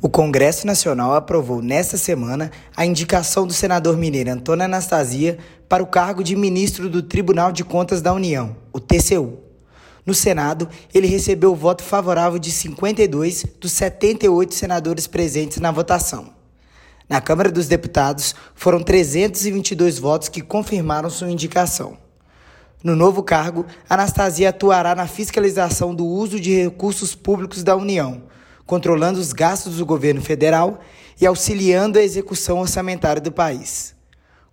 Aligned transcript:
O 0.00 0.08
Congresso 0.08 0.64
Nacional 0.64 1.12
aprovou 1.12 1.60
nesta 1.60 1.98
semana 1.98 2.52
a 2.76 2.86
indicação 2.86 3.44
do 3.44 3.52
senador 3.52 3.96
mineiro 3.96 4.30
Antônio 4.30 4.64
Anastasia 4.64 5.38
para 5.68 5.82
o 5.82 5.88
cargo 5.88 6.22
de 6.22 6.36
ministro 6.36 6.88
do 6.88 7.02
Tribunal 7.02 7.50
de 7.50 7.64
Contas 7.64 8.00
da 8.00 8.12
União, 8.12 8.54
o 8.72 8.78
TCU. 8.78 9.38
No 10.06 10.14
Senado, 10.14 10.68
ele 10.94 11.08
recebeu 11.08 11.50
o 11.50 11.56
voto 11.56 11.82
favorável 11.82 12.38
de 12.38 12.52
52 12.52 13.44
dos 13.60 13.72
78 13.72 14.54
senadores 14.54 15.08
presentes 15.08 15.58
na 15.58 15.72
votação. 15.72 16.32
Na 17.08 17.20
Câmara 17.20 17.50
dos 17.50 17.66
Deputados, 17.66 18.36
foram 18.54 18.80
322 18.80 19.98
votos 19.98 20.28
que 20.28 20.40
confirmaram 20.40 21.10
sua 21.10 21.28
indicação. 21.28 21.98
No 22.84 22.94
novo 22.94 23.20
cargo, 23.24 23.66
Anastasia 23.90 24.50
atuará 24.50 24.94
na 24.94 25.08
fiscalização 25.08 25.92
do 25.92 26.06
uso 26.06 26.38
de 26.38 26.54
recursos 26.54 27.16
públicos 27.16 27.64
da 27.64 27.74
União 27.74 28.22
controlando 28.68 29.18
os 29.18 29.32
gastos 29.32 29.78
do 29.78 29.86
governo 29.86 30.20
federal 30.20 30.78
e 31.18 31.26
auxiliando 31.26 31.98
a 31.98 32.02
execução 32.02 32.58
orçamentária 32.58 33.20
do 33.20 33.32
país. 33.32 33.94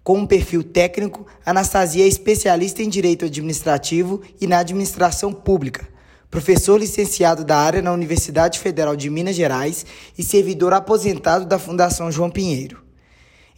Com 0.02 0.20
um 0.20 0.26
perfil 0.26 0.64
técnico, 0.64 1.28
Anastasia 1.46 2.06
é 2.06 2.08
especialista 2.08 2.82
em 2.82 2.88
direito 2.88 3.26
administrativo 3.26 4.22
e 4.40 4.48
na 4.48 4.60
administração 4.60 5.34
pública, 5.34 5.86
professor 6.32 6.80
licenciado 6.80 7.44
da 7.44 7.58
área 7.58 7.82
na 7.82 7.92
Universidade 7.92 8.58
Federal 8.58 8.96
de 8.96 9.10
Minas 9.10 9.36
Gerais 9.36 9.86
e 10.18 10.24
servidor 10.24 10.72
aposentado 10.72 11.46
da 11.46 11.60
Fundação 11.60 12.10
João 12.10 12.32
Pinheiro. 12.32 12.85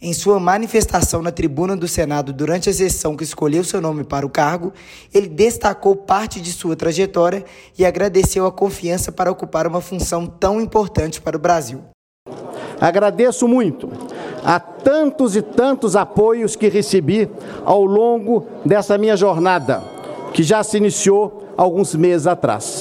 Em 0.00 0.12
sua 0.12 0.38
manifestação 0.38 1.20
na 1.20 1.32
tribuna 1.32 1.76
do 1.76 1.88
Senado 1.88 2.32
durante 2.32 2.70
a 2.70 2.72
sessão 2.72 3.16
que 3.16 3.24
escolheu 3.24 3.64
seu 3.64 3.80
nome 3.80 4.04
para 4.04 4.24
o 4.24 4.30
cargo, 4.30 4.72
ele 5.12 5.28
destacou 5.28 5.96
parte 5.96 6.40
de 6.40 6.52
sua 6.52 6.76
trajetória 6.76 7.44
e 7.76 7.84
agradeceu 7.84 8.46
a 8.46 8.52
confiança 8.52 9.10
para 9.10 9.28
ocupar 9.28 9.66
uma 9.66 9.80
função 9.80 10.24
tão 10.24 10.60
importante 10.60 11.20
para 11.20 11.36
o 11.36 11.40
Brasil. 11.40 11.80
Agradeço 12.80 13.48
muito 13.48 13.90
a 14.44 14.60
tantos 14.60 15.34
e 15.34 15.42
tantos 15.42 15.96
apoios 15.96 16.54
que 16.54 16.68
recebi 16.68 17.28
ao 17.64 17.84
longo 17.84 18.46
dessa 18.64 18.96
minha 18.96 19.16
jornada, 19.16 19.82
que 20.32 20.44
já 20.44 20.62
se 20.62 20.76
iniciou 20.76 21.42
alguns 21.56 21.92
meses 21.96 22.28
atrás 22.28 22.77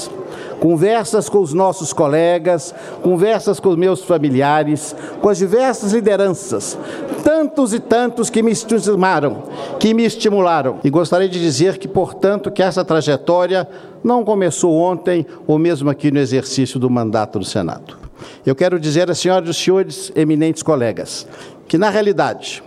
conversas 0.59 1.29
com 1.29 1.39
os 1.39 1.53
nossos 1.53 1.93
colegas, 1.93 2.73
conversas 3.01 3.59
com 3.59 3.69
os 3.69 3.75
meus 3.75 4.03
familiares, 4.03 4.95
com 5.21 5.29
as 5.29 5.37
diversas 5.37 5.93
lideranças, 5.93 6.77
tantos 7.23 7.73
e 7.73 7.79
tantos 7.79 8.29
que 8.29 8.41
me 8.41 8.51
estimularam, 8.51 9.43
que 9.79 9.93
me 9.93 10.05
estimularam. 10.05 10.79
E 10.83 10.89
gostaria 10.89 11.29
de 11.29 11.39
dizer 11.39 11.77
que, 11.77 11.87
portanto, 11.87 12.51
que 12.51 12.63
essa 12.63 12.83
trajetória 12.83 13.67
não 14.03 14.23
começou 14.23 14.75
ontem 14.75 15.25
ou 15.45 15.57
mesmo 15.57 15.89
aqui 15.89 16.11
no 16.11 16.19
exercício 16.19 16.79
do 16.79 16.89
mandato 16.89 17.39
do 17.39 17.45
Senado. 17.45 17.97
Eu 18.45 18.55
quero 18.55 18.79
dizer 18.79 19.09
às 19.11 19.19
senhoras 19.19 19.49
e 19.49 19.53
senhores 19.53 20.11
eminentes 20.15 20.63
colegas 20.63 21.27
que, 21.67 21.77
na 21.77 21.89
realidade, 21.89 22.63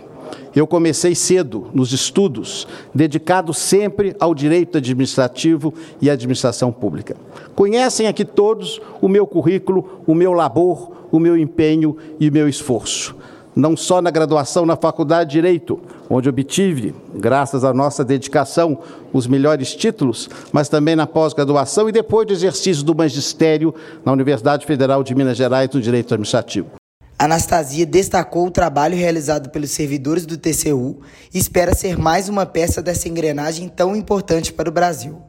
eu 0.55 0.67
comecei 0.67 1.15
cedo 1.15 1.67
nos 1.73 1.93
estudos, 1.93 2.67
dedicado 2.93 3.53
sempre 3.53 4.15
ao 4.19 4.35
direito 4.35 4.77
administrativo 4.77 5.73
e 6.01 6.09
administração 6.09 6.71
pública. 6.71 7.15
Conhecem 7.55 8.07
aqui 8.07 8.25
todos 8.25 8.81
o 9.01 9.07
meu 9.07 9.25
currículo, 9.25 10.01
o 10.05 10.13
meu 10.13 10.33
labor, 10.33 10.91
o 11.11 11.19
meu 11.19 11.37
empenho 11.37 11.97
e 12.19 12.29
o 12.29 12.33
meu 12.33 12.47
esforço. 12.47 13.15
Não 13.53 13.75
só 13.75 14.01
na 14.01 14.09
graduação 14.09 14.65
na 14.65 14.77
Faculdade 14.77 15.29
de 15.29 15.35
Direito, 15.35 15.79
onde 16.09 16.29
obtive, 16.29 16.95
graças 17.13 17.65
à 17.65 17.73
nossa 17.73 18.03
dedicação, 18.03 18.79
os 19.11 19.27
melhores 19.27 19.75
títulos, 19.75 20.29
mas 20.53 20.69
também 20.69 20.95
na 20.95 21.05
pós-graduação 21.05 21.89
e 21.89 21.91
depois 21.91 22.25
do 22.25 22.33
exercício 22.33 22.83
do 22.83 22.95
magistério 22.95 23.75
na 24.05 24.11
Universidade 24.13 24.65
Federal 24.65 25.03
de 25.03 25.13
Minas 25.13 25.35
Gerais 25.35 25.69
no 25.73 25.81
Direito 25.81 26.13
Administrativo. 26.13 26.80
Anastasia 27.23 27.85
destacou 27.85 28.47
o 28.47 28.49
trabalho 28.51 28.97
realizado 28.97 29.51
pelos 29.51 29.69
servidores 29.69 30.25
do 30.25 30.39
TCU 30.39 31.01
e 31.31 31.37
espera 31.37 31.75
ser 31.75 31.95
mais 31.95 32.27
uma 32.27 32.47
peça 32.47 32.81
dessa 32.81 33.07
engrenagem 33.07 33.69
tão 33.69 33.95
importante 33.95 34.51
para 34.51 34.67
o 34.67 34.71
Brasil. 34.71 35.21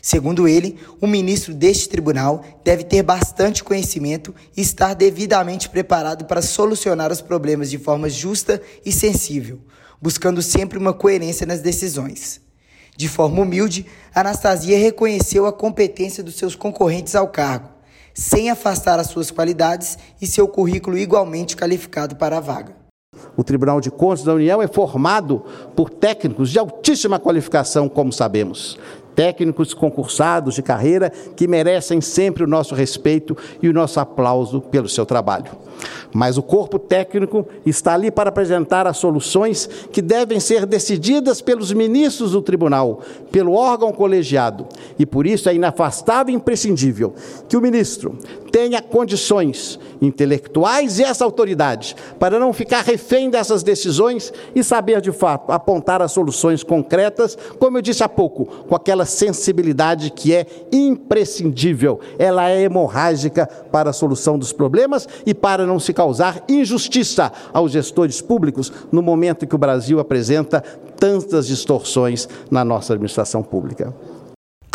Segundo 0.00 0.48
ele, 0.48 0.78
o 0.98 1.06
ministro 1.06 1.52
deste 1.52 1.90
tribunal 1.90 2.42
deve 2.64 2.84
ter 2.84 3.02
bastante 3.02 3.62
conhecimento 3.62 4.34
e 4.56 4.62
estar 4.62 4.94
devidamente 4.94 5.68
preparado 5.68 6.24
para 6.24 6.40
solucionar 6.40 7.12
os 7.12 7.20
problemas 7.20 7.68
de 7.68 7.76
forma 7.76 8.08
justa 8.08 8.62
e 8.82 8.90
sensível, 8.90 9.60
buscando 10.00 10.40
sempre 10.40 10.78
uma 10.78 10.94
coerência 10.94 11.44
nas 11.44 11.60
decisões. 11.60 12.40
De 12.96 13.10
forma 13.10 13.42
humilde, 13.42 13.84
Anastasia 14.14 14.78
reconheceu 14.78 15.44
a 15.44 15.52
competência 15.52 16.24
dos 16.24 16.36
seus 16.36 16.56
concorrentes 16.56 17.14
ao 17.14 17.28
cargo 17.28 17.75
sem 18.16 18.48
afastar 18.48 18.98
as 18.98 19.08
suas 19.08 19.30
qualidades 19.30 19.98
e 20.20 20.26
seu 20.26 20.48
currículo 20.48 20.96
igualmente 20.96 21.54
qualificado 21.54 22.16
para 22.16 22.38
a 22.38 22.40
vaga. 22.40 22.74
O 23.36 23.44
Tribunal 23.44 23.80
de 23.80 23.90
Contas 23.90 24.24
da 24.24 24.32
União 24.32 24.62
é 24.62 24.66
formado 24.66 25.44
por 25.76 25.90
técnicos 25.90 26.50
de 26.50 26.58
altíssima 26.58 27.18
qualificação, 27.18 27.88
como 27.88 28.10
sabemos 28.10 28.78
técnicos 29.16 29.72
concursados 29.72 30.54
de 30.54 30.62
carreira 30.62 31.10
que 31.34 31.48
merecem 31.48 32.02
sempre 32.02 32.44
o 32.44 32.46
nosso 32.46 32.74
respeito 32.74 33.34
e 33.62 33.68
o 33.68 33.72
nosso 33.72 33.98
aplauso 33.98 34.60
pelo 34.60 34.88
seu 34.88 35.06
trabalho. 35.06 35.50
Mas 36.12 36.38
o 36.38 36.42
corpo 36.42 36.78
técnico 36.78 37.46
está 37.64 37.94
ali 37.94 38.10
para 38.10 38.28
apresentar 38.28 38.86
as 38.86 38.98
soluções 38.98 39.68
que 39.90 40.00
devem 40.00 40.38
ser 40.38 40.66
decididas 40.66 41.40
pelos 41.40 41.72
ministros 41.72 42.32
do 42.32 42.42
tribunal, 42.42 43.00
pelo 43.32 43.54
órgão 43.54 43.92
colegiado. 43.92 44.66
E 44.98 45.04
por 45.04 45.26
isso 45.26 45.48
é 45.48 45.54
inafastável 45.54 46.32
e 46.32 46.36
imprescindível 46.36 47.14
que 47.48 47.56
o 47.56 47.60
ministro 47.60 48.18
tenha 48.50 48.80
condições 48.80 49.78
intelectuais 50.00 50.98
e 50.98 51.04
essa 51.04 51.24
autoridade 51.24 51.96
para 52.18 52.38
não 52.38 52.52
ficar 52.52 52.82
refém 52.82 53.30
dessas 53.30 53.62
decisões 53.62 54.32
e 54.54 54.62
saber 54.62 55.00
de 55.00 55.12
fato 55.12 55.52
apontar 55.52 56.02
as 56.02 56.12
soluções 56.12 56.62
concretas, 56.62 57.36
como 57.58 57.78
eu 57.78 57.82
disse 57.82 58.02
há 58.02 58.08
pouco, 58.08 58.46
com 58.46 58.74
aquela 58.74 59.04
sensibilidade 59.04 60.10
que 60.10 60.34
é 60.34 60.46
imprescindível. 60.72 62.00
Ela 62.18 62.50
é 62.50 62.62
hemorrágica 62.62 63.46
para 63.70 63.90
a 63.90 63.92
solução 63.92 64.38
dos 64.38 64.52
problemas 64.52 65.08
e 65.24 65.34
para 65.34 65.66
não 65.66 65.78
se 65.78 65.92
causar 65.92 66.42
injustiça 66.48 67.32
aos 67.52 67.72
gestores 67.72 68.20
públicos 68.20 68.72
no 68.90 69.02
momento 69.02 69.44
em 69.44 69.48
que 69.48 69.54
o 69.54 69.58
Brasil 69.58 70.00
apresenta 70.00 70.62
tantas 70.98 71.46
distorções 71.46 72.28
na 72.50 72.64
nossa 72.64 72.94
administração 72.94 73.42
pública. 73.42 73.94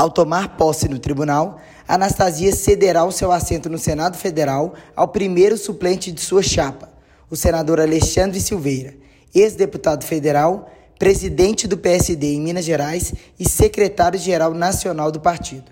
Ao 0.01 0.09
tomar 0.09 0.57
posse 0.57 0.87
no 0.89 0.97
tribunal, 0.97 1.59
Anastasia 1.87 2.51
cederá 2.55 3.05
o 3.05 3.11
seu 3.11 3.31
assento 3.31 3.69
no 3.69 3.77
Senado 3.77 4.17
Federal 4.17 4.73
ao 4.95 5.07
primeiro 5.07 5.55
suplente 5.55 6.11
de 6.11 6.19
sua 6.19 6.41
chapa, 6.41 6.89
o 7.29 7.35
senador 7.35 7.79
Alexandre 7.79 8.41
Silveira, 8.41 8.95
ex-deputado 9.31 10.03
federal, 10.03 10.71
presidente 10.97 11.67
do 11.67 11.77
PSD 11.77 12.33
em 12.33 12.41
Minas 12.41 12.65
Gerais 12.65 13.13
e 13.39 13.47
secretário-geral 13.47 14.55
nacional 14.55 15.11
do 15.11 15.19
partido. 15.19 15.69